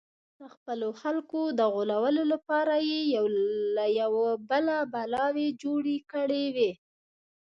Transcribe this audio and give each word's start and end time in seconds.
د 0.39 0.41
خپلو 0.53 0.89
خلکو 1.01 1.41
د 1.59 1.61
غولولو 1.73 2.23
لپاره 2.33 2.75
یې 2.89 3.01
له 3.75 3.85
یوه 4.01 4.27
بله 4.49 4.77
بلاوې 4.93 5.47
جوړې 5.61 5.97
کړې 6.11 6.43
وې. 6.55 6.71